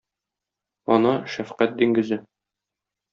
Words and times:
Ана— 0.95 1.11
шәфкать 1.33 1.75
диңгезе. 1.83 2.19